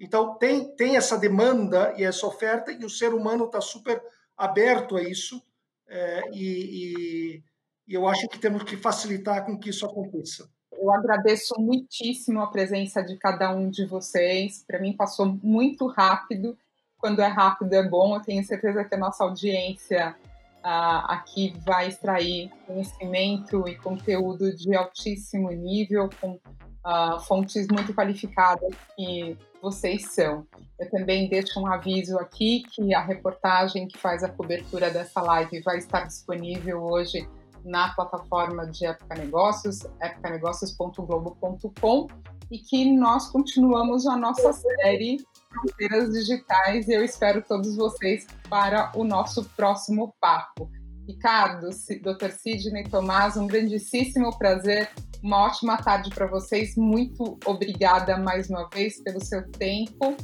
Então, 0.00 0.38
tem, 0.38 0.74
tem 0.76 0.96
essa 0.96 1.18
demanda 1.18 1.94
e 1.96 2.04
essa 2.04 2.26
oferta, 2.26 2.72
e 2.72 2.84
o 2.84 2.90
ser 2.90 3.12
humano 3.12 3.46
está 3.46 3.60
super 3.60 4.00
aberto 4.36 4.96
a 4.96 5.02
isso, 5.02 5.42
é, 5.88 6.22
e, 6.32 7.42
e 7.88 7.94
eu 7.94 8.06
acho 8.06 8.28
que 8.28 8.38
temos 8.38 8.62
que 8.64 8.76
facilitar 8.76 9.46
com 9.46 9.58
que 9.58 9.70
isso 9.70 9.86
aconteça. 9.86 10.46
Eu 10.70 10.92
agradeço 10.92 11.54
muitíssimo 11.58 12.40
a 12.40 12.46
presença 12.46 13.02
de 13.02 13.16
cada 13.16 13.50
um 13.50 13.70
de 13.70 13.86
vocês. 13.86 14.62
Para 14.66 14.78
mim 14.78 14.92
passou 14.92 15.26
muito 15.42 15.86
rápido. 15.86 16.56
Quando 16.98 17.20
é 17.20 17.26
rápido 17.26 17.72
é 17.72 17.88
bom. 17.88 18.14
Eu 18.14 18.20
tenho 18.20 18.44
certeza 18.44 18.84
que 18.84 18.94
a 18.94 18.98
nossa 18.98 19.24
audiência 19.24 20.14
uh, 20.58 21.08
aqui 21.08 21.54
vai 21.64 21.88
extrair 21.88 22.50
conhecimento 22.66 23.66
e 23.66 23.74
conteúdo 23.76 24.54
de 24.54 24.76
altíssimo 24.76 25.50
nível, 25.50 26.10
com 26.20 26.32
uh, 26.32 27.18
fontes 27.26 27.66
muito 27.68 27.94
qualificadas 27.94 28.72
que 28.94 29.36
vocês 29.60 30.12
são. 30.12 30.46
Eu 30.78 30.88
também 30.90 31.28
deixo 31.28 31.58
um 31.58 31.66
aviso 31.66 32.16
aqui 32.18 32.62
que 32.70 32.94
a 32.94 33.00
reportagem 33.00 33.88
que 33.88 33.98
faz 33.98 34.22
a 34.22 34.28
cobertura 34.28 34.90
dessa 34.90 35.20
live 35.20 35.60
vai 35.62 35.78
estar 35.78 36.04
disponível 36.04 36.84
hoje 36.84 37.26
na 37.64 37.94
plataforma 37.94 38.66
de 38.66 38.86
Época 38.86 39.14
Negócios, 39.16 39.84
epocanegócios.globo.com, 40.00 42.06
e 42.50 42.58
que 42.58 42.92
nós 42.92 43.28
continuamos 43.28 44.06
a 44.06 44.16
nossa 44.16 44.52
série 44.52 45.18
Fronteiras 45.50 46.12
Digitais 46.12 46.88
e 46.88 46.92
eu 46.92 47.04
espero 47.04 47.42
todos 47.42 47.76
vocês 47.76 48.26
para 48.48 48.90
o 48.94 49.04
nosso 49.04 49.44
próximo 49.56 50.14
papo. 50.20 50.70
Ricardo, 51.06 51.68
Dr. 51.68 52.30
Sidney 52.30 52.84
Tomás, 52.84 53.36
um 53.36 53.46
grandíssimo 53.46 54.36
prazer, 54.38 54.90
uma 55.22 55.46
ótima 55.46 55.76
tarde 55.78 56.10
para 56.10 56.26
vocês. 56.26 56.76
Muito 56.76 57.38
obrigada 57.46 58.18
mais 58.18 58.50
uma 58.50 58.68
vez 58.68 59.02
pelo 59.02 59.24
seu 59.24 59.50
tempo 59.52 60.14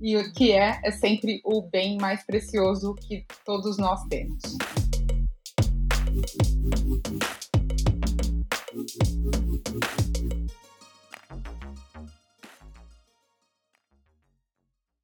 e 0.00 0.16
o 0.16 0.32
que 0.32 0.52
é 0.52 0.80
é 0.84 0.90
sempre 0.90 1.40
o 1.44 1.62
bem 1.62 1.96
mais 1.98 2.24
precioso 2.26 2.94
que 2.94 3.24
todos 3.44 3.78
nós 3.78 4.02
temos. 4.04 4.40